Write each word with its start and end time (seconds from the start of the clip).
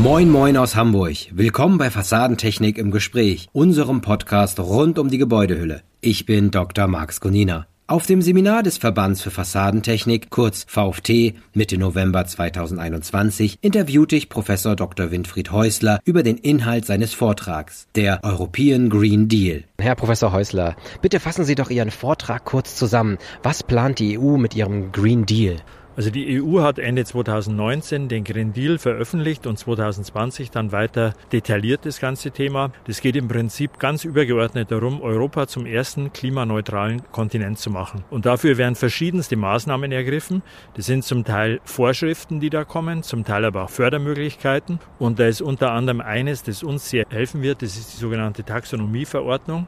Moin 0.00 0.30
Moin 0.30 0.56
aus 0.56 0.74
Hamburg. 0.74 1.16
Willkommen 1.32 1.76
bei 1.76 1.90
Fassadentechnik 1.90 2.78
im 2.78 2.90
Gespräch, 2.90 3.50
unserem 3.52 4.00
Podcast 4.00 4.58
rund 4.58 4.98
um 4.98 5.10
die 5.10 5.18
Gebäudehülle. 5.18 5.82
Ich 6.00 6.24
bin 6.24 6.50
Dr. 6.50 6.86
Max 6.86 7.20
Konina. 7.20 7.66
Auf 7.88 8.06
dem 8.06 8.22
Seminar 8.22 8.62
des 8.62 8.78
Verbands 8.78 9.20
für 9.20 9.30
Fassadentechnik, 9.30 10.30
kurz 10.30 10.64
VfT, 10.66 11.34
Mitte 11.52 11.76
November 11.76 12.24
2021, 12.24 13.58
interviewte 13.60 14.16
ich 14.16 14.30
Professor 14.30 14.76
Dr. 14.76 15.10
Winfried 15.10 15.52
Häusler 15.52 16.00
über 16.06 16.22
den 16.22 16.38
Inhalt 16.38 16.86
seines 16.86 17.12
Vortrags, 17.12 17.86
der 17.94 18.20
European 18.24 18.88
Green 18.88 19.28
Deal. 19.28 19.64
Herr 19.78 19.94
Professor 19.94 20.32
Häusler, 20.32 20.74
bitte 21.02 21.20
fassen 21.20 21.44
Sie 21.44 21.54
doch 21.54 21.68
Ihren 21.68 21.90
Vortrag 21.90 22.46
kurz 22.46 22.76
zusammen. 22.76 23.18
Was 23.42 23.62
plant 23.62 23.98
die 23.98 24.18
EU 24.18 24.38
mit 24.38 24.56
ihrem 24.56 24.90
Green 24.90 25.26
Deal? 25.26 25.58
Also 25.94 26.10
die 26.10 26.42
EU 26.42 26.62
hat 26.62 26.78
Ende 26.78 27.04
2019 27.04 28.08
den 28.08 28.24
Green 28.24 28.54
Deal 28.54 28.78
veröffentlicht 28.78 29.46
und 29.46 29.58
2020 29.58 30.50
dann 30.50 30.72
weiter 30.72 31.12
detailliert 31.32 31.84
das 31.84 32.00
ganze 32.00 32.30
Thema. 32.30 32.72
Das 32.86 33.02
geht 33.02 33.14
im 33.14 33.28
Prinzip 33.28 33.78
ganz 33.78 34.04
übergeordnet 34.04 34.70
darum, 34.70 35.02
Europa 35.02 35.46
zum 35.46 35.66
ersten 35.66 36.12
klimaneutralen 36.12 37.02
Kontinent 37.12 37.58
zu 37.58 37.70
machen. 37.70 38.04
Und 38.08 38.24
dafür 38.24 38.56
werden 38.56 38.74
verschiedenste 38.74 39.36
Maßnahmen 39.36 39.92
ergriffen. 39.92 40.42
Das 40.74 40.86
sind 40.86 41.04
zum 41.04 41.24
Teil 41.24 41.60
Vorschriften, 41.64 42.40
die 42.40 42.48
da 42.48 42.64
kommen, 42.64 43.02
zum 43.02 43.24
Teil 43.24 43.44
aber 43.44 43.64
auch 43.64 43.70
Fördermöglichkeiten. 43.70 44.78
Und 44.98 45.18
da 45.18 45.26
ist 45.26 45.42
unter 45.42 45.72
anderem 45.72 46.00
eines, 46.00 46.42
das 46.42 46.62
uns 46.62 46.88
sehr 46.88 47.04
helfen 47.10 47.42
wird, 47.42 47.60
das 47.60 47.76
ist 47.76 47.92
die 47.92 47.98
sogenannte 47.98 48.44
Taxonomieverordnung. 48.44 49.66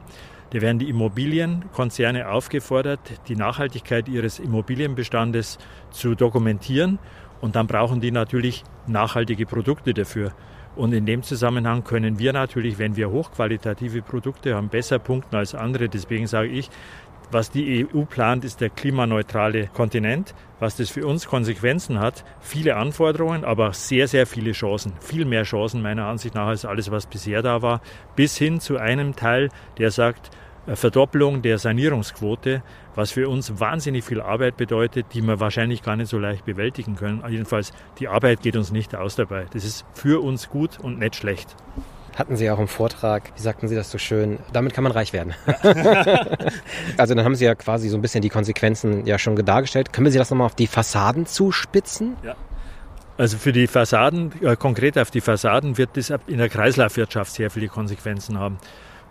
Da 0.55 0.61
werden 0.61 0.79
die 0.79 0.87
Immobilienkonzerne 0.87 2.29
aufgefordert, 2.29 3.01
die 3.27 3.35
Nachhaltigkeit 3.35 4.07
ihres 4.07 4.39
Immobilienbestandes 4.39 5.57
zu 5.91 6.15
dokumentieren. 6.15 6.97
Und 7.41 7.57
dann 7.57 7.67
brauchen 7.67 7.99
die 7.99 8.11
natürlich 8.11 8.63
nachhaltige 8.87 9.45
Produkte 9.45 9.93
dafür. 9.93 10.31
Und 10.77 10.93
in 10.93 11.05
dem 11.05 11.23
Zusammenhang 11.23 11.83
können 11.83 12.19
wir 12.19 12.31
natürlich, 12.31 12.79
wenn 12.79 12.95
wir 12.95 13.11
hochqualitative 13.11 14.01
Produkte 14.01 14.55
haben, 14.55 14.69
besser 14.69 14.97
punkten 14.97 15.35
als 15.35 15.55
andere. 15.55 15.89
Deswegen 15.89 16.25
sage 16.25 16.47
ich, 16.47 16.69
was 17.31 17.51
die 17.51 17.85
EU 17.85 18.05
plant, 18.05 18.45
ist 18.45 18.61
der 18.61 18.69
klimaneutrale 18.69 19.67
Kontinent. 19.67 20.33
Was 20.61 20.77
das 20.77 20.89
für 20.89 21.05
uns 21.05 21.27
Konsequenzen 21.27 21.99
hat, 21.99 22.23
viele 22.39 22.77
Anforderungen, 22.77 23.43
aber 23.43 23.73
sehr, 23.73 24.07
sehr 24.07 24.25
viele 24.25 24.53
Chancen. 24.53 24.93
Viel 25.01 25.25
mehr 25.25 25.43
Chancen 25.43 25.81
meiner 25.81 26.05
Ansicht 26.05 26.33
nach 26.33 26.47
als 26.47 26.63
alles, 26.63 26.91
was 26.91 27.07
bisher 27.07 27.41
da 27.41 27.61
war. 27.61 27.81
Bis 28.15 28.37
hin 28.37 28.61
zu 28.61 28.77
einem 28.77 29.17
Teil, 29.17 29.49
der 29.77 29.91
sagt, 29.91 30.31
Verdoppelung 30.73 31.41
der 31.41 31.59
Sanierungsquote, 31.59 32.63
was 32.95 33.11
für 33.11 33.29
uns 33.29 33.59
wahnsinnig 33.59 34.03
viel 34.03 34.21
Arbeit 34.21 34.57
bedeutet, 34.57 35.07
die 35.13 35.21
wir 35.21 35.39
wahrscheinlich 35.39 35.83
gar 35.83 35.95
nicht 35.95 36.09
so 36.09 36.17
leicht 36.17 36.45
bewältigen 36.45 36.95
können. 36.95 37.23
Jedenfalls, 37.29 37.71
die 37.99 38.07
Arbeit 38.07 38.41
geht 38.41 38.55
uns 38.55 38.71
nicht 38.71 38.95
aus 38.95 39.15
dabei. 39.15 39.45
Das 39.53 39.63
ist 39.63 39.85
für 39.93 40.23
uns 40.23 40.49
gut 40.49 40.79
und 40.79 40.97
nicht 40.97 41.15
schlecht. 41.15 41.55
Hatten 42.15 42.37
Sie 42.37 42.49
auch 42.49 42.59
im 42.59 42.69
Vortrag, 42.69 43.31
wie 43.35 43.41
sagten 43.41 43.67
Sie 43.67 43.75
das 43.75 43.91
so 43.91 43.97
schön, 43.97 44.39
damit 44.53 44.73
kann 44.73 44.85
man 44.85 44.93
reich 44.93 45.11
werden. 45.11 45.33
also 46.97 47.13
dann 47.13 47.25
haben 47.25 47.35
Sie 47.35 47.43
ja 47.43 47.55
quasi 47.55 47.89
so 47.89 47.97
ein 47.97 48.01
bisschen 48.01 48.21
die 48.21 48.29
Konsequenzen 48.29 49.05
ja 49.05 49.19
schon 49.19 49.35
dargestellt. 49.35 49.91
Können 49.91 50.05
wir 50.05 50.11
Sie 50.11 50.17
das 50.17 50.31
nochmal 50.31 50.45
auf 50.45 50.55
die 50.55 50.67
Fassaden 50.67 51.25
zuspitzen? 51.25 52.15
Ja. 52.23 52.35
Also 53.17 53.37
für 53.37 53.51
die 53.51 53.67
Fassaden, 53.67 54.31
äh, 54.41 54.55
konkret 54.55 54.97
auf 54.97 55.11
die 55.11 55.21
Fassaden, 55.21 55.77
wird 55.77 55.91
das 55.95 56.11
in 56.27 56.37
der 56.37 56.49
Kreislaufwirtschaft 56.49 57.33
sehr 57.33 57.49
viele 57.49 57.67
Konsequenzen 57.67 58.39
haben. 58.39 58.57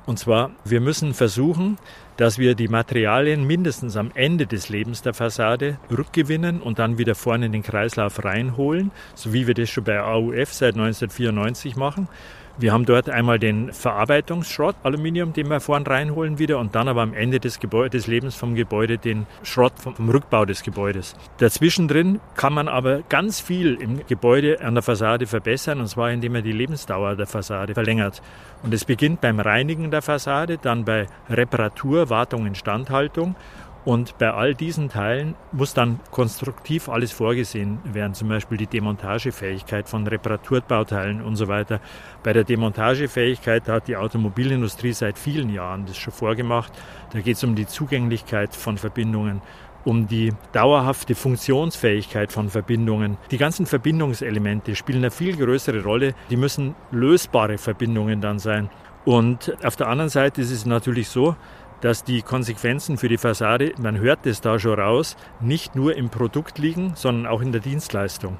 Und 0.07 0.19
zwar, 0.19 0.51
wir 0.65 0.81
müssen 0.81 1.15
versuchen, 1.15 1.79
dass 2.17 2.39
wir 2.39 2.55
die 2.55 2.69
Materialien 2.69 3.45
mindestens 3.45 3.97
am 3.97 4.11
Ende 4.15 4.47
des 4.47 4.69
Lebens 4.69 5.03
der 5.03 5.15
Fassade 5.15 5.79
rückgewinnen 5.91 6.61
und 6.61 6.79
dann 6.79 6.99
wieder 6.99 7.15
vorne 7.15 7.47
in 7.47 7.53
den 7.53 7.63
Kreislauf 7.63 8.23
reinholen, 8.25 8.91
so 9.15 9.33
wie 9.33 9.47
wir 9.47 9.55
das 9.55 9.71
schon 9.71 9.85
bei 9.85 10.01
AUF 10.01 10.53
seit 10.53 10.75
1994 10.75 11.77
machen. 11.77 12.09
Wir 12.57 12.73
haben 12.73 12.85
dort 12.85 13.11
einmal 13.11 13.41
den 13.41 13.73
Verarbeitungsschrott, 13.73 14.77
Aluminium, 14.85 15.33
den 15.33 15.51
wir 15.51 15.59
vorn 15.59 15.85
reinholen 15.85 16.39
wieder 16.39 16.61
und 16.61 16.77
dann 16.77 16.87
aber 16.87 17.03
am 17.03 17.13
Ende 17.13 17.41
des, 17.41 17.59
Gebäude, 17.59 17.91
des 17.91 18.07
Lebens 18.07 18.37
vom 18.37 18.55
Gebäude 18.55 18.97
den 18.97 19.27
Schrott 19.43 19.73
vom, 19.77 19.97
vom 19.97 20.09
Rückbau 20.09 20.45
des 20.45 20.63
Gebäudes. 20.63 21.17
Dazwischen 21.39 21.89
drin 21.89 22.21
kann 22.37 22.53
man 22.55 22.69
aber 22.69 23.03
ganz 23.09 23.41
viel 23.41 23.75
im 23.75 24.07
Gebäude 24.07 24.61
an 24.61 24.75
der 24.75 24.85
Fassade 24.85 25.27
verbessern 25.27 25.81
und 25.81 25.89
zwar 25.89 26.13
indem 26.13 26.35
man 26.35 26.45
die 26.45 26.53
Lebensdauer 26.53 27.17
der 27.17 27.27
Fassade 27.27 27.75
verlängert. 27.75 28.23
Und 28.63 28.73
es 28.73 28.85
beginnt 28.85 29.21
beim 29.21 29.41
Reinigen 29.41 29.91
der 29.91 30.01
Fassade, 30.01 30.57
dann 30.57 30.85
bei 30.85 31.09
Reparatur, 31.29 32.09
Wartung, 32.09 32.47
Instandhaltung 32.47 33.35
und 33.85 34.17
bei 34.17 34.33
all 34.33 34.55
diesen 34.55 34.89
Teilen 34.89 35.35
muss 35.53 35.75
dann 35.75 36.01
konstruktiv 36.11 36.89
alles 36.89 37.13
vorgesehen 37.13 37.79
werden, 37.85 38.15
zum 38.15 38.29
Beispiel 38.29 38.57
die 38.57 38.67
Demontagefähigkeit 38.67 39.89
von 39.89 40.07
Reparaturbauteilen 40.07 41.21
und 41.21 41.37
so 41.37 41.49
weiter. 41.49 41.81
Bei 42.23 42.33
der 42.33 42.45
Demontagefähigkeit 42.45 43.69
hat 43.69 43.87
die 43.89 43.97
Automobilindustrie 43.97 44.93
seit 44.93 45.19
vielen 45.19 45.51
Jahren 45.51 45.85
das 45.85 45.99
schon 45.99 46.15
vorgemacht. 46.15 46.73
Da 47.13 47.21
geht 47.21 47.37
es 47.37 47.45
um 47.45 47.55
die 47.55 47.67
Zugänglichkeit 47.67 48.55
von 48.55 48.79
Verbindungen, 48.79 49.43
um 49.85 50.09
die 50.09 50.33
dauerhafte 50.53 51.15
Funktionsfähigkeit 51.15 52.33
von 52.33 52.49
Verbindungen. 52.49 53.19
Die 53.31 53.39
ganzen 53.39 53.67
Verbindungselemente 53.67 54.77
spielen 54.77 55.01
eine 55.01 55.11
viel 55.11 55.37
größere 55.37 55.83
Rolle. 55.83 56.15
Die 56.31 56.39
müssen 56.39 56.75
lösbare 56.91 57.59
Verbindungen 57.59 58.23
dann 58.23 58.39
sein. 58.39 58.71
Und 59.05 59.55
auf 59.63 59.77
der 59.77 59.89
anderen 59.89 60.09
Seite 60.09 60.41
ist 60.41 60.51
es 60.51 60.65
natürlich 60.65 61.11
so, 61.11 61.37
dass 61.85 62.03
die 62.03 62.23
Konsequenzen 62.23 62.97
für 62.97 63.11
die 63.11 63.19
Fassade, 63.19 63.75
man 63.79 63.99
hört 63.99 64.25
es 64.25 64.41
da 64.41 64.59
schon 64.59 64.81
raus, 64.81 65.19
nicht 65.41 65.77
nur 65.77 65.95
im 65.97 66.09
Produkt 66.09 66.57
liegen, 66.57 66.95
sondern 66.95 67.27
auch 67.27 67.43
in 67.43 67.53
der 67.53 67.61
Dienstleistung. 67.61 68.39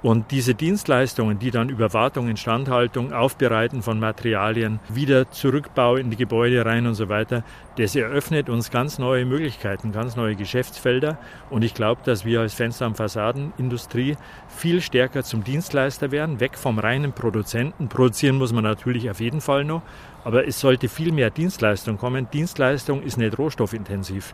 Und 0.00 0.30
diese 0.30 0.54
Dienstleistungen, 0.54 1.40
die 1.40 1.50
dann 1.50 1.70
über 1.70 1.92
Wartung, 1.92 2.28
Instandhaltung, 2.28 3.12
Aufbereiten 3.12 3.82
von 3.82 3.98
Materialien, 3.98 4.78
wieder 4.88 5.30
Zurückbau 5.32 5.96
in 5.96 6.10
die 6.10 6.16
Gebäude 6.16 6.64
rein 6.64 6.86
und 6.86 6.94
so 6.94 7.08
weiter, 7.08 7.42
das 7.78 7.96
eröffnet 7.96 8.48
uns 8.48 8.70
ganz 8.70 9.00
neue 9.00 9.24
Möglichkeiten, 9.24 9.90
ganz 9.90 10.14
neue 10.14 10.36
Geschäftsfelder. 10.36 11.18
Und 11.50 11.64
ich 11.64 11.74
glaube, 11.74 12.02
dass 12.04 12.24
wir 12.24 12.40
als 12.40 12.54
Fenster- 12.54 12.86
und 12.86 12.96
Fassadenindustrie 12.96 14.16
viel 14.48 14.80
stärker 14.82 15.24
zum 15.24 15.42
Dienstleister 15.42 16.12
werden, 16.12 16.38
weg 16.38 16.56
vom 16.56 16.78
reinen 16.78 17.12
Produzenten. 17.12 17.88
Produzieren 17.88 18.36
muss 18.36 18.52
man 18.52 18.62
natürlich 18.62 19.10
auf 19.10 19.18
jeden 19.18 19.40
Fall 19.40 19.64
noch, 19.64 19.82
aber 20.22 20.46
es 20.46 20.60
sollte 20.60 20.88
viel 20.88 21.10
mehr 21.10 21.30
Dienstleistung 21.30 21.98
kommen. 21.98 22.28
Dienstleistung 22.32 23.02
ist 23.02 23.16
nicht 23.16 23.36
rohstoffintensiv. 23.36 24.32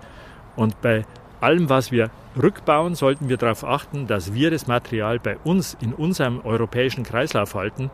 Und 0.56 0.80
bei 0.82 1.04
allem, 1.44 1.68
was 1.68 1.92
wir 1.92 2.10
rückbauen, 2.40 2.94
sollten 2.94 3.28
wir 3.28 3.36
darauf 3.36 3.64
achten, 3.64 4.06
dass 4.06 4.34
wir 4.34 4.50
das 4.50 4.66
Material 4.66 5.18
bei 5.18 5.36
uns 5.44 5.76
in 5.80 5.92
unserem 5.92 6.40
europäischen 6.40 7.04
Kreislauf 7.04 7.54
halten 7.54 7.90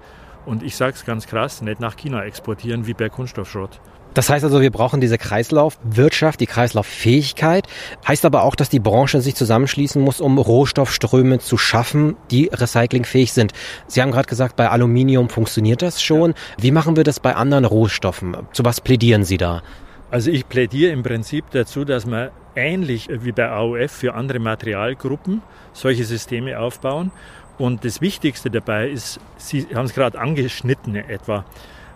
und 0.46 0.62
ich 0.62 0.76
sage 0.76 0.94
es 0.94 1.04
ganz 1.04 1.26
krass, 1.26 1.60
nicht 1.62 1.80
nach 1.80 1.96
China 1.96 2.24
exportieren 2.24 2.86
wie 2.86 2.94
bei 2.94 3.08
Kunststoffschrott. 3.08 3.80
Das 4.14 4.28
heißt 4.28 4.44
also, 4.44 4.60
wir 4.60 4.72
brauchen 4.72 5.00
diese 5.00 5.18
Kreislaufwirtschaft, 5.18 6.40
die 6.40 6.46
Kreislauffähigkeit. 6.46 7.68
Heißt 8.08 8.24
aber 8.24 8.42
auch, 8.42 8.56
dass 8.56 8.68
die 8.68 8.80
Branche 8.80 9.20
sich 9.20 9.36
zusammenschließen 9.36 10.02
muss, 10.02 10.20
um 10.20 10.36
Rohstoffströme 10.36 11.38
zu 11.38 11.56
schaffen, 11.56 12.16
die 12.32 12.50
recyclingfähig 12.52 13.32
sind. 13.32 13.52
Sie 13.86 14.02
haben 14.02 14.10
gerade 14.10 14.28
gesagt, 14.28 14.56
bei 14.56 14.68
Aluminium 14.68 15.28
funktioniert 15.28 15.82
das 15.82 16.02
schon. 16.02 16.32
Ja. 16.32 16.36
Wie 16.58 16.70
machen 16.72 16.96
wir 16.96 17.04
das 17.04 17.20
bei 17.20 17.36
anderen 17.36 17.64
Rohstoffen? 17.64 18.36
Zu 18.52 18.64
was 18.64 18.80
plädieren 18.80 19.22
Sie 19.22 19.36
da? 19.36 19.62
Also 20.10 20.32
ich 20.32 20.48
plädiere 20.48 20.90
im 20.90 21.04
Prinzip 21.04 21.44
dazu, 21.52 21.84
dass 21.84 22.04
man 22.04 22.30
ähnlich 22.54 23.08
wie 23.10 23.32
bei 23.32 23.48
AOF 23.48 23.90
für 23.90 24.14
andere 24.14 24.38
Materialgruppen 24.38 25.42
solche 25.72 26.04
Systeme 26.04 26.58
aufbauen. 26.58 27.12
Und 27.58 27.84
das 27.84 28.00
Wichtigste 28.00 28.50
dabei 28.50 28.88
ist, 28.88 29.20
Sie 29.36 29.66
haben 29.74 29.84
es 29.84 29.94
gerade 29.94 30.18
angeschnitten 30.18 30.96
etwa, 30.96 31.44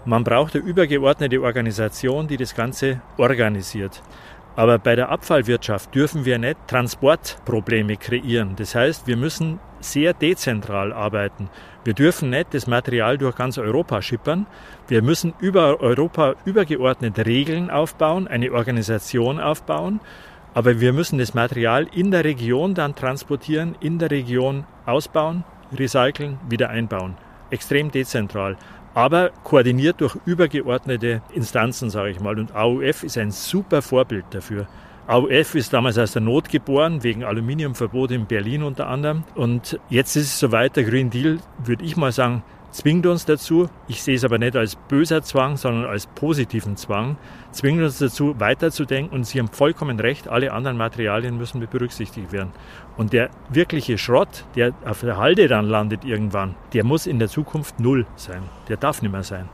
man 0.06 0.22
braucht 0.22 0.54
eine 0.54 0.64
übergeordnete 0.64 1.40
Organisation, 1.40 2.28
die 2.28 2.36
das 2.36 2.54
Ganze 2.54 3.00
organisiert. 3.16 4.02
Aber 4.56 4.78
bei 4.78 4.94
der 4.94 5.08
Abfallwirtschaft 5.08 5.94
dürfen 5.94 6.24
wir 6.24 6.38
nicht 6.38 6.58
Transportprobleme 6.68 7.96
kreieren. 7.96 8.54
Das 8.56 8.74
heißt, 8.74 9.06
wir 9.06 9.16
müssen 9.16 9.58
sehr 9.80 10.12
dezentral 10.12 10.92
arbeiten. 10.92 11.48
Wir 11.84 11.94
dürfen 11.94 12.30
nicht 12.30 12.54
das 12.54 12.66
Material 12.66 13.18
durch 13.18 13.34
ganz 13.36 13.58
Europa 13.58 14.00
schippern. 14.00 14.46
Wir 14.88 15.02
müssen 15.02 15.34
über 15.40 15.80
Europa 15.80 16.34
übergeordnete 16.44 17.26
Regeln 17.26 17.70
aufbauen, 17.70 18.28
eine 18.28 18.52
Organisation 18.52 19.40
aufbauen. 19.40 20.00
Aber 20.54 20.80
wir 20.80 20.92
müssen 20.92 21.18
das 21.18 21.34
Material 21.34 21.88
in 21.92 22.10
der 22.10 22.24
Region 22.24 22.74
dann 22.74 22.94
transportieren, 22.94 23.76
in 23.80 23.98
der 23.98 24.10
Region 24.10 24.64
ausbauen, 24.86 25.44
recyceln, 25.76 26.38
wieder 26.48 26.70
einbauen. 26.70 27.16
Extrem 27.50 27.90
dezentral 27.90 28.56
aber 28.94 29.30
koordiniert 29.42 30.00
durch 30.00 30.16
übergeordnete 30.24 31.20
Instanzen, 31.34 31.90
sage 31.90 32.10
ich 32.10 32.20
mal. 32.20 32.38
Und 32.38 32.54
AUF 32.54 33.02
ist 33.02 33.18
ein 33.18 33.32
super 33.32 33.82
Vorbild 33.82 34.24
dafür. 34.30 34.66
AUF 35.06 35.54
ist 35.56 35.72
damals 35.72 35.98
aus 35.98 36.12
der 36.12 36.22
Not 36.22 36.48
geboren, 36.48 37.02
wegen 37.02 37.24
Aluminiumverbot 37.24 38.12
in 38.12 38.26
Berlin 38.26 38.62
unter 38.62 38.86
anderem. 38.86 39.24
Und 39.34 39.78
jetzt 39.90 40.16
ist 40.16 40.26
es 40.26 40.38
soweit, 40.38 40.76
der 40.76 40.84
Green 40.84 41.10
Deal, 41.10 41.40
würde 41.62 41.84
ich 41.84 41.96
mal 41.96 42.12
sagen, 42.12 42.42
zwingt 42.74 43.06
uns 43.06 43.24
dazu, 43.24 43.68
ich 43.86 44.02
sehe 44.02 44.16
es 44.16 44.24
aber 44.24 44.38
nicht 44.38 44.56
als 44.56 44.74
böser 44.76 45.22
Zwang, 45.22 45.56
sondern 45.56 45.88
als 45.88 46.06
positiven 46.06 46.76
Zwang, 46.76 47.16
zwingt 47.52 47.80
uns 47.80 47.98
dazu, 47.98 48.34
weiterzudenken. 48.38 49.16
Und 49.16 49.24
Sie 49.24 49.38
haben 49.38 49.48
vollkommen 49.48 50.00
recht, 50.00 50.28
alle 50.28 50.52
anderen 50.52 50.76
Materialien 50.76 51.38
müssen 51.38 51.64
berücksichtigt 51.70 52.32
werden. 52.32 52.52
Und 52.96 53.12
der 53.12 53.30
wirkliche 53.48 53.96
Schrott, 53.96 54.44
der 54.56 54.72
auf 54.84 55.00
der 55.00 55.16
Halde 55.16 55.46
dann 55.46 55.66
landet 55.66 56.04
irgendwann, 56.04 56.56
der 56.72 56.84
muss 56.84 57.06
in 57.06 57.18
der 57.18 57.28
Zukunft 57.28 57.78
null 57.78 58.06
sein. 58.16 58.42
Der 58.68 58.76
darf 58.76 59.02
nicht 59.02 59.12
mehr 59.12 59.22
sein. 59.22 59.48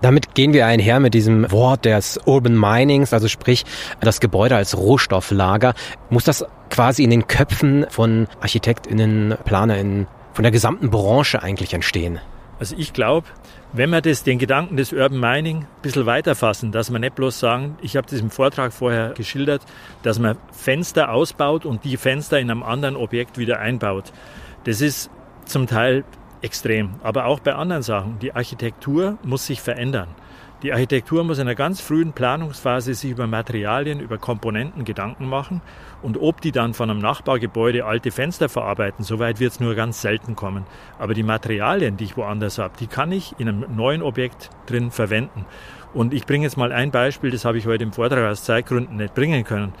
Damit 0.00 0.34
gehen 0.34 0.52
wir 0.52 0.66
einher 0.66 1.00
mit 1.00 1.14
diesem 1.14 1.50
Wort 1.52 1.84
des 1.84 2.18
Urban 2.26 2.58
Minings, 2.58 3.12
also 3.12 3.28
sprich 3.28 3.64
das 4.00 4.20
Gebäude 4.20 4.56
als 4.56 4.76
Rohstofflager. 4.76 5.74
Muss 6.10 6.24
das 6.24 6.44
quasi 6.70 7.04
in 7.04 7.10
den 7.10 7.26
Köpfen 7.26 7.86
von 7.88 8.28
ArchitektInnen, 8.40 9.36
PlanerInnen, 9.44 10.06
von 10.32 10.42
der 10.42 10.52
gesamten 10.52 10.90
Branche 10.90 11.42
eigentlich 11.42 11.72
entstehen? 11.72 12.20
Also 12.58 12.74
ich 12.78 12.92
glaube, 12.92 13.26
wenn 13.72 13.90
wir 13.90 14.00
das, 14.00 14.22
den 14.22 14.38
Gedanken 14.38 14.76
des 14.76 14.92
Urban 14.92 15.20
Mining 15.20 15.58
ein 15.58 15.66
bisschen 15.82 16.06
weiterfassen, 16.06 16.72
dass 16.72 16.90
man 16.90 17.02
nicht 17.02 17.14
bloß 17.14 17.38
sagen, 17.38 17.76
ich 17.82 17.96
habe 17.96 18.06
das 18.08 18.20
im 18.20 18.30
Vortrag 18.30 18.72
vorher 18.72 19.10
geschildert, 19.10 19.62
dass 20.02 20.18
man 20.18 20.38
Fenster 20.52 21.10
ausbaut 21.10 21.66
und 21.66 21.84
die 21.84 21.96
Fenster 21.96 22.38
in 22.40 22.50
einem 22.50 22.62
anderen 22.62 22.96
Objekt 22.96 23.36
wieder 23.36 23.58
einbaut. 23.58 24.12
Das 24.64 24.80
ist 24.80 25.10
zum 25.44 25.66
Teil 25.66 26.04
extrem, 26.40 26.94
aber 27.02 27.26
auch 27.26 27.40
bei 27.40 27.54
anderen 27.54 27.82
Sachen. 27.82 28.18
Die 28.20 28.34
Architektur 28.34 29.18
muss 29.22 29.46
sich 29.46 29.60
verändern. 29.60 30.08
Die 30.62 30.72
Architektur 30.72 31.22
muss 31.22 31.36
in 31.36 31.46
einer 31.46 31.54
ganz 31.54 31.82
frühen 31.82 32.14
Planungsphase 32.14 32.94
sich 32.94 33.10
über 33.10 33.26
Materialien, 33.26 34.00
über 34.00 34.16
Komponenten 34.16 34.86
Gedanken 34.86 35.28
machen 35.28 35.60
und 36.00 36.16
ob 36.16 36.40
die 36.40 36.50
dann 36.50 36.72
von 36.72 36.88
einem 36.88 36.98
Nachbargebäude 36.98 37.84
alte 37.84 38.10
Fenster 38.10 38.48
verarbeiten, 38.48 39.04
soweit 39.04 39.38
wird 39.38 39.52
es 39.52 39.60
nur 39.60 39.74
ganz 39.74 40.00
selten 40.00 40.34
kommen. 40.34 40.64
Aber 40.98 41.12
die 41.12 41.22
Materialien, 41.22 41.98
die 41.98 42.04
ich 42.04 42.16
woanders 42.16 42.56
habe, 42.56 42.72
die 42.80 42.86
kann 42.86 43.12
ich 43.12 43.34
in 43.38 43.48
einem 43.48 43.76
neuen 43.76 44.00
Objekt 44.00 44.48
drin 44.64 44.90
verwenden. 44.90 45.44
Und 45.92 46.14
ich 46.14 46.24
bringe 46.24 46.44
jetzt 46.44 46.56
mal 46.56 46.72
ein 46.72 46.90
Beispiel, 46.90 47.30
das 47.30 47.44
habe 47.44 47.58
ich 47.58 47.66
heute 47.66 47.84
im 47.84 47.92
Vortrag 47.92 48.24
aus 48.24 48.44
Zeitgründen 48.44 48.96
nicht 48.96 49.14
bringen 49.14 49.44
können. 49.44 49.74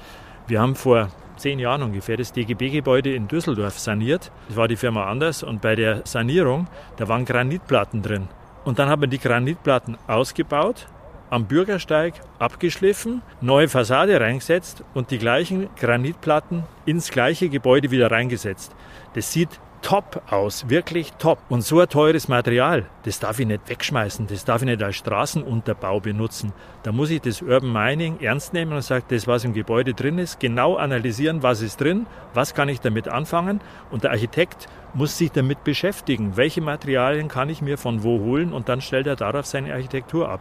Wir 0.46 0.60
haben 0.60 0.74
vor 0.74 1.08
zehn 1.38 1.58
Jahren 1.58 1.82
ungefähr 1.82 2.18
das 2.18 2.32
DGB-Gebäude 2.32 3.14
in 3.14 3.28
Düsseldorf 3.28 3.78
saniert. 3.78 4.30
Das 4.48 4.58
war 4.58 4.68
die 4.68 4.76
Firma 4.76 5.06
anders 5.06 5.42
und 5.42 5.62
bei 5.62 5.74
der 5.74 6.02
Sanierung, 6.04 6.66
da 6.98 7.08
waren 7.08 7.24
Granitplatten 7.24 8.02
drin. 8.02 8.28
Und 8.66 8.80
dann 8.80 8.88
haben 8.88 9.00
wir 9.00 9.06
die 9.06 9.20
Granitplatten 9.20 9.96
ausgebaut, 10.08 10.88
am 11.30 11.46
Bürgersteig 11.46 12.14
abgeschliffen, 12.40 13.22
neue 13.40 13.68
Fassade 13.68 14.20
reingesetzt 14.20 14.82
und 14.92 15.12
die 15.12 15.18
gleichen 15.18 15.68
Granitplatten 15.76 16.64
ins 16.84 17.12
gleiche 17.12 17.48
Gebäude 17.48 17.92
wieder 17.92 18.10
reingesetzt. 18.10 18.74
Das 19.14 19.32
sieht 19.32 19.60
top 19.82 20.20
aus, 20.32 20.68
wirklich 20.68 21.12
top. 21.12 21.38
Und 21.48 21.62
so 21.62 21.78
ein 21.78 21.88
teures 21.88 22.26
Material, 22.26 22.86
das 23.04 23.20
darf 23.20 23.38
ich 23.38 23.46
nicht 23.46 23.68
wegschmeißen, 23.68 24.26
das 24.26 24.44
darf 24.44 24.62
ich 24.62 24.66
nicht 24.66 24.82
als 24.82 24.96
Straßenunterbau 24.96 26.00
benutzen. 26.00 26.52
Da 26.82 26.90
muss 26.90 27.10
ich 27.10 27.20
das 27.20 27.42
Urban 27.42 27.72
Mining 27.72 28.18
ernst 28.18 28.52
nehmen 28.52 28.72
und 28.72 28.82
sagen, 28.82 29.04
das, 29.10 29.28
was 29.28 29.44
im 29.44 29.54
Gebäude 29.54 29.94
drin 29.94 30.18
ist, 30.18 30.40
genau 30.40 30.74
analysieren, 30.74 31.44
was 31.44 31.62
ist 31.62 31.80
drin, 31.80 32.06
was 32.34 32.52
kann 32.52 32.68
ich 32.68 32.80
damit 32.80 33.06
anfangen. 33.06 33.60
Und 33.92 34.02
der 34.02 34.10
Architekt 34.10 34.66
muss 34.96 35.18
sich 35.18 35.30
damit 35.30 35.62
beschäftigen, 35.62 36.38
welche 36.38 36.62
Materialien 36.62 37.28
kann 37.28 37.50
ich 37.50 37.60
mir 37.60 37.76
von 37.76 38.02
wo 38.02 38.18
holen 38.20 38.54
und 38.54 38.70
dann 38.70 38.80
stellt 38.80 39.06
er 39.06 39.14
darauf 39.14 39.44
seine 39.44 39.74
Architektur 39.74 40.30
ab. 40.30 40.40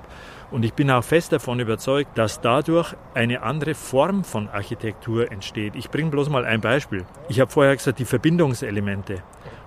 Und 0.50 0.64
ich 0.64 0.74
bin 0.74 0.90
auch 0.90 1.04
fest 1.04 1.34
davon 1.34 1.60
überzeugt, 1.60 2.18
dass 2.18 2.40
dadurch 2.40 2.96
eine 3.14 3.42
andere 3.42 3.74
Form 3.76 4.24
von 4.24 4.48
Architektur 4.48 5.30
entsteht. 5.30 5.76
Ich 5.76 5.90
bringe 5.90 6.10
bloß 6.10 6.30
mal 6.30 6.46
ein 6.46 6.62
Beispiel. 6.62 7.04
Ich 7.28 7.42
habe 7.42 7.52
vorher 7.52 7.76
gesagt, 7.76 8.00
die 8.00 8.06
Verbindungselemente. 8.06 9.24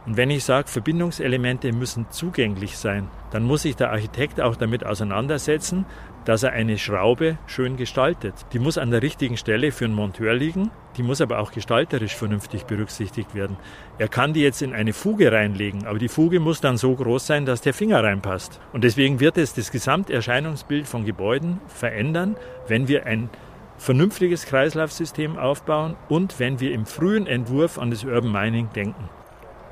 Und 0.07 0.17
wenn 0.17 0.31
ich 0.31 0.45
sage, 0.45 0.69
Verbindungselemente 0.69 1.71
müssen 1.73 2.07
zugänglich 2.09 2.79
sein, 2.79 3.11
dann 3.31 3.43
muss 3.43 3.63
sich 3.63 3.77
der 3.77 3.91
Architekt 3.91 4.41
auch 4.41 4.57
damit 4.57 4.87
auseinandersetzen, 4.87 5.85
dass 6.29 6.43
er 6.43 6.53
eine 6.53 6.77
Schraube 6.77 7.39
schön 7.47 7.79
gestaltet. 7.79 8.35
Die 8.53 8.59
muss 8.59 8.77
an 8.77 8.91
der 8.91 9.01
richtigen 9.01 9.39
Stelle 9.39 9.73
für 9.73 9.87
einen 9.87 9.95
Monteur 9.95 10.35
liegen, 10.35 10.71
die 10.99 11.03
muss 11.03 11.23
aber 11.23 11.39
auch 11.39 11.53
gestalterisch 11.53 12.15
vernünftig 12.15 12.65
berücksichtigt 12.65 13.35
werden. 13.35 13.57
Er 13.97 14.09
kann 14.09 14.35
die 14.35 14.43
jetzt 14.43 14.61
in 14.61 14.75
eine 14.75 14.93
Fuge 14.93 15.33
reinlegen, 15.33 15.87
aber 15.87 15.99
die 15.99 16.09
Fuge 16.09 16.39
muss 16.39 16.61
dann 16.61 16.77
so 16.77 16.95
groß 16.95 17.27
sein, 17.27 17.47
dass 17.47 17.63
der 17.63 17.73
Finger 17.73 18.05
reinpasst. 18.05 18.61
Und 18.75 18.85
deswegen 18.85 19.21
wird 19.21 19.39
es 19.39 19.55
das 19.55 19.71
Gesamterscheinungsbild 19.71 20.87
von 20.87 21.07
Gebäuden 21.07 21.63
verändern, 21.67 22.37
wenn 22.67 22.89
wir 22.89 23.07
ein 23.07 23.31
vernünftiges 23.79 24.45
Kreislaufsystem 24.45 25.39
aufbauen 25.39 25.97
und 26.11 26.39
wenn 26.39 26.61
wir 26.61 26.73
im 26.73 26.85
frühen 26.85 27.27
Entwurf 27.27 27.79
an 27.79 27.91
das 27.91 28.05
Urban 28.05 28.31
Mining 28.31 28.69
denken. 28.75 29.09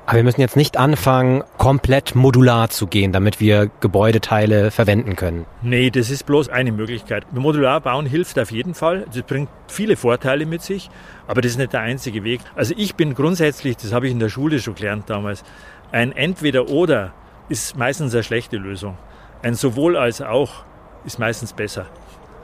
Aber 0.07 0.15
wir 0.15 0.23
müssen 0.23 0.39
jetzt 0.39 0.55
nicht 0.55 0.77
anfangen, 0.77 1.43
komplett 1.57 2.15
modular 2.15 2.69
zu 2.69 2.87
gehen, 2.87 3.11
damit 3.11 3.41
wir 3.41 3.69
Gebäudeteile 3.81 4.71
verwenden 4.71 5.17
können. 5.17 5.45
Nee, 5.61 5.89
das 5.89 6.09
ist 6.09 6.25
bloß 6.25 6.47
eine 6.47 6.71
Möglichkeit. 6.71 7.25
Modular 7.33 7.81
bauen 7.81 8.05
hilft 8.05 8.39
auf 8.39 8.49
jeden 8.49 8.73
Fall. 8.73 9.05
Das 9.13 9.23
bringt 9.23 9.49
viele 9.67 9.97
Vorteile 9.97 10.45
mit 10.45 10.61
sich, 10.61 10.89
aber 11.27 11.41
das 11.41 11.51
ist 11.51 11.57
nicht 11.57 11.73
der 11.73 11.81
einzige 11.81 12.23
Weg. 12.23 12.39
Also 12.55 12.73
ich 12.77 12.95
bin 12.95 13.15
grundsätzlich, 13.15 13.75
das 13.75 13.91
habe 13.91 14.05
ich 14.07 14.13
in 14.13 14.19
der 14.19 14.29
Schule 14.29 14.59
schon 14.59 14.75
gelernt 14.75 15.09
damals, 15.09 15.43
ein 15.91 16.13
Entweder-Oder 16.13 17.11
ist 17.49 17.75
meistens 17.75 18.13
eine 18.13 18.23
schlechte 18.23 18.55
Lösung. 18.55 18.97
Ein 19.41 19.55
sowohl 19.55 19.97
als 19.97 20.21
auch 20.21 20.63
ist 21.03 21.19
meistens 21.19 21.51
besser. 21.51 21.85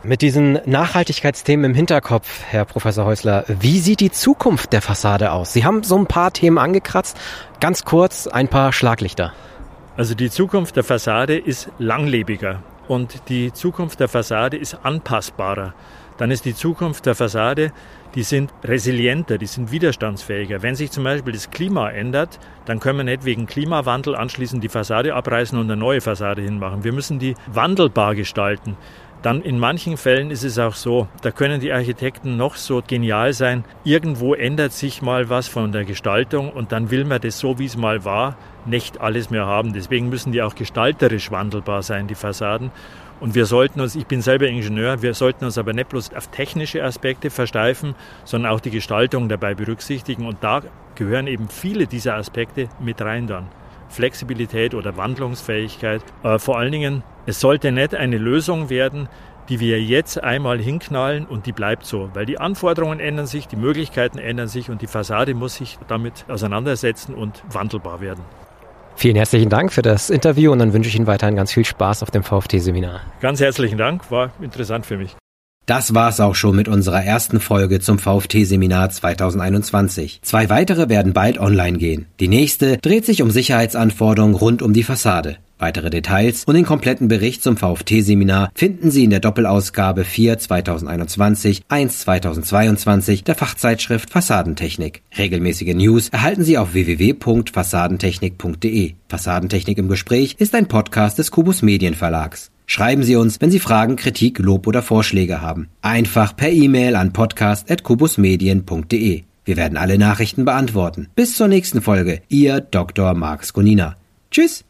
Mit 0.06 0.22
diesen 0.22 0.60
Nachhaltigkeitsthemen 0.66 1.72
im 1.72 1.74
Hinterkopf, 1.74 2.28
Herr 2.50 2.66
Professor 2.66 3.06
Häusler, 3.06 3.46
wie 3.48 3.80
sieht 3.80 4.02
die 4.02 4.12
Zukunft 4.12 4.74
der 4.74 4.82
Fassade 4.82 5.32
aus? 5.32 5.54
Sie 5.54 5.64
haben 5.64 5.82
so 5.84 5.98
ein 5.98 6.08
paar 6.08 6.34
Themen 6.34 6.58
angekratzt. 6.58 7.18
Ganz 7.62 7.86
kurz 7.86 8.28
ein 8.28 8.50
paar 8.50 8.74
Schlaglichter. 8.74 9.32
Also 9.96 10.14
die 10.14 10.30
Zukunft 10.30 10.76
der 10.76 10.84
Fassade 10.84 11.38
ist 11.38 11.70
langlebiger 11.80 12.62
und 12.90 13.30
die 13.30 13.54
Zukunft 13.54 14.02
der 14.02 14.10
Fassade 14.10 14.58
ist 14.58 14.78
anpassbarer. 14.84 15.74
Dann 16.18 16.32
ist 16.32 16.44
die 16.44 16.54
Zukunft 16.54 17.06
der 17.06 17.16
Fassade, 17.16 17.72
die 18.14 18.24
sind 18.24 18.54
resilienter, 18.64 19.38
die 19.38 19.48
sind 19.48 19.72
widerstandsfähiger. 19.72 20.62
Wenn 20.62 20.76
sich 20.76 20.92
zum 20.92 21.06
Beispiel 21.06 21.34
das 21.34 21.50
Klima 21.50 21.90
ändert, 21.90 22.40
dann 22.66 22.80
können 22.80 23.00
wir 23.00 23.04
nicht 23.06 23.26
wegen 23.26 23.48
Klimawandel 23.48 24.16
anschließend 24.16 24.64
die 24.64 24.70
Fassade 24.70 25.16
abreißen 25.16 25.58
und 25.58 25.72
eine 25.72 25.80
neue 25.80 26.02
Fassade 26.02 26.42
hinmachen. 26.42 26.84
Wir 26.84 26.94
müssen 26.94 27.20
die 27.20 27.36
wandelbar 27.48 28.16
gestalten. 28.16 28.78
Dann 29.24 29.42
in 29.42 29.58
manchen 29.58 29.96
Fällen 29.96 30.32
ist 30.32 30.44
es 30.44 30.60
auch 30.60 30.76
so, 30.76 31.08
da 31.22 31.32
können 31.32 31.62
die 31.62 31.72
Architekten 31.72 32.36
noch 32.36 32.56
so 32.56 32.84
genial 32.86 33.32
sein. 33.32 33.64
Irgendwo 33.86 34.34
ändert 34.34 34.74
sich 34.74 35.02
mal 35.02 35.30
was 35.30 35.48
von 35.48 35.72
der 35.72 35.86
Gestaltung 35.86 36.50
und 36.50 36.74
dann 36.74 36.92
will 36.92 37.06
man 37.06 37.22
das 37.22 37.40
so, 37.40 37.58
wie 37.58 37.66
es 37.66 37.78
mal 37.78 38.04
war, 38.04 38.36
nicht 38.66 39.00
alles 39.00 39.30
mehr 39.30 39.46
haben. 39.46 39.72
Deswegen 39.72 40.10
müssen 40.10 40.34
die 40.34 40.42
auch 40.42 40.56
gestalterisch 40.56 41.32
wandelbar 41.32 41.84
sein, 41.84 42.08
die 42.08 42.16
Fassaden. 42.16 42.70
Und 43.22 43.34
wir 43.34 43.46
sollten 43.46 43.80
uns, 43.80 43.96
ich 43.96 44.08
bin 44.08 44.22
selber 44.22 44.48
Ingenieur, 44.48 45.02
wir 45.02 45.14
sollten 45.14 45.46
uns 45.46 45.58
aber 45.58 45.72
nicht 45.72 45.88
bloß 45.88 46.14
auf 46.14 46.28
technische 46.28 46.84
Aspekte 46.84 47.30
versteifen, 47.30 47.96
sondern 48.26 48.52
auch 48.52 48.60
die 48.60 48.72
Gestaltung 48.72 49.30
dabei 49.30 49.56
berücksichtigen. 49.56 50.28
Und 50.28 50.44
da 50.44 50.64
gehören 50.96 51.28
eben 51.28 51.48
viele 51.48 51.88
dieser 51.88 52.16
Aspekte 52.16 52.68
mit 52.82 53.02
rein 53.02 53.28
dann. 53.28 53.48
Flexibilität 53.88 54.74
oder 54.74 54.98
Wandlungsfähigkeit. 54.98 56.04
Aber 56.24 56.40
vor 56.40 56.58
allen 56.58 56.74
Dingen, 56.74 57.04
es 57.26 57.40
sollte 57.40 57.72
nicht 57.72 57.96
eine 57.96 58.18
Lösung 58.18 58.70
werden, 58.70 59.08
die 59.50 59.60
wir 59.60 59.82
jetzt 59.82 60.24
einmal 60.24 60.60
hinknallen 60.60 61.26
und 61.26 61.46
die 61.46 61.52
bleibt 61.52 61.86
so, 61.86 62.10
weil 62.14 62.26
die 62.26 62.40
Anforderungen 62.40 63.00
ändern 63.00 63.28
sich, 63.28 63.48
die 63.48 63.56
Möglichkeiten 63.56 64.18
ändern 64.18 64.48
sich 64.48 64.70
und 64.70 64.82
die 64.82 64.88
Fassade 64.88 65.34
muss 65.34 65.56
sich 65.56 65.78
damit 65.88 66.26
auseinandersetzen 66.28 67.14
und 67.14 67.44
wandelbar 67.50 68.02
werden. 68.02 68.24
Vielen 68.96 69.16
herzlichen 69.16 69.50
Dank 69.50 69.74
für 69.74 69.82
das 69.82 70.10
Interview 70.10 70.52
und 70.52 70.60
dann 70.60 70.74
wünsche 70.74 70.88
ich 70.88 70.96
Ihnen 70.96 71.08
weiterhin 71.08 71.36
ganz 71.36 71.52
viel 71.52 71.66
Spaß 71.66 72.04
auf 72.04 72.12
dem 72.12 72.24
VFT-Seminar. 72.24 73.02
Ganz 73.22 73.40
herzlichen 73.40 73.78
Dank, 73.78 74.12
war 74.12 74.32
interessant 74.42 74.86
für 74.86 74.98
mich. 74.98 75.16
Das 75.66 75.94
war's 75.94 76.20
auch 76.20 76.36
schon 76.36 76.58
mit 76.58 76.68
unserer 76.68 77.04
ersten 77.04 77.40
Folge 77.40 77.80
zum 77.80 77.98
VFT-Seminar 77.98 78.90
2021. 78.90 80.20
Zwei 80.22 80.50
weitere 80.50 80.90
werden 80.90 81.14
bald 81.14 81.40
online 81.40 81.78
gehen. 81.78 82.08
Die 82.20 82.28
nächste 82.28 82.78
dreht 82.78 83.06
sich 83.06 83.22
um 83.22 83.32
Sicherheitsanforderungen 83.32 84.36
rund 84.36 84.62
um 84.62 84.74
die 84.74 84.84
Fassade. 84.84 85.38
Weitere 85.60 85.90
Details 85.90 86.44
und 86.46 86.56
den 86.56 86.66
kompletten 86.66 87.08
Bericht 87.08 87.42
zum 87.44 87.56
VFT-Seminar 87.58 88.52
finden 88.54 88.92
Sie 88.92 89.04
in 89.04 89.10
der 89.10 89.20
Doppelausgabe 89.20 90.04
4 90.04 90.38
2021, 90.40 91.64
1 91.70 92.00
2022 92.00 93.24
der 93.24 93.36
Fachzeitschrift 93.36 94.10
Fassadentechnik. 94.10 95.04
Regelmäßige 95.18 95.76
News 95.76 96.10
erhalten 96.10 96.44
Sie 96.44 96.58
auf 96.58 96.74
www.fassadentechnik.de. 96.74 98.96
Fassadentechnik 99.08 99.78
im 99.78 99.88
Gespräch 99.88 100.36
ist 100.40 100.56
ein 100.56 100.68
Podcast 100.68 101.20
des 101.20 101.32
Kubus 101.32 101.62
Medienverlags. 101.62 102.52
Schreiben 102.66 103.04
Sie 103.04 103.16
uns, 103.16 103.40
wenn 103.42 103.52
Sie 103.52 103.60
Fragen, 103.60 103.96
Kritik, 103.96 104.40
Lob 104.40 104.66
oder 104.68 104.82
Vorschläge 104.82 105.42
haben. 105.42 105.70
Einfach 105.82 106.36
per 106.36 106.50
E-Mail 106.50 106.96
an 106.96 107.14
podcast.kubusmedien.de. 107.14 109.24
Wir 109.46 109.58
werden 109.58 109.78
alle 109.78 109.98
Nachrichten 109.98 110.46
beantworten. 110.46 111.10
Bis 111.16 111.36
zur 111.36 111.48
nächsten 111.48 111.82
Folge. 111.82 112.22
Ihr 112.30 112.62
Dr. 112.62 113.14
Marx 113.14 113.54
Gonina. 113.54 113.98
Tschüss. 114.32 114.62